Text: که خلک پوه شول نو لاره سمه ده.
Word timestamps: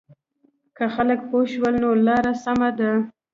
که 0.75 0.83
خلک 0.95 1.19
پوه 1.29 1.43
شول 1.53 1.73
نو 1.83 1.89
لاره 2.05 2.33
سمه 2.43 2.69
ده. 2.77 2.91